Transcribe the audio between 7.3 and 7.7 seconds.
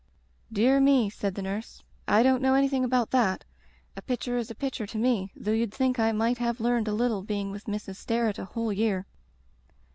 with